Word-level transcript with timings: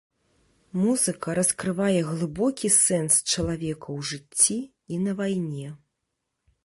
Музыка 0.83 1.33
раскрывае 1.39 1.99
глыбокі 2.09 2.67
сэнс 2.77 3.13
чалавека 3.35 3.87
ў 3.97 3.99
жыцці 4.13 4.57
і 4.97 5.01
на 5.09 5.17
вайне! 5.21 5.69